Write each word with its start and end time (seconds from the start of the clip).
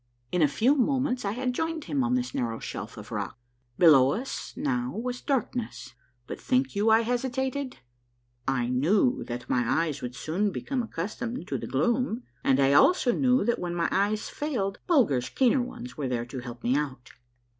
In 0.31 0.41
a 0.41 0.47
few 0.47 0.73
moments 0.73 1.25
I 1.25 1.33
had 1.33 1.53
joined 1.53 1.83
him 1.83 2.03
on 2.03 2.15
this 2.15 2.33
narrow 2.33 2.57
shelf 2.57 2.97
of 2.97 3.11
rock. 3.11 3.37
Below 3.77 4.13
us 4.13 4.51
now 4.57 4.97
was 4.97 5.21
darkness, 5.21 5.93
but 6.25 6.41
think 6.41 6.75
you 6.75 6.89
I 6.89 7.01
hesitated? 7.01 7.77
I 8.47 8.67
knew 8.67 9.23
that 9.25 9.47
my 9.47 9.63
eyes 9.83 10.01
would 10.01 10.15
soon 10.15 10.51
become 10.51 10.81
accustomed 10.81 11.47
to 11.49 11.57
the 11.59 11.67
gloom, 11.67 12.23
and 12.43 12.59
I 12.59 12.73
also 12.73 13.11
knew 13.11 13.45
that 13.45 13.59
when 13.59 13.75
my 13.75 13.89
eyes 13.91 14.27
failed 14.27 14.79
Bulger's 14.87 15.29
keener 15.29 15.61
ones 15.61 15.97
were 15.97 16.07
there 16.07 16.25
to 16.25 16.39
help 16.39 16.63
me 16.63 16.75
out. 16.75 17.11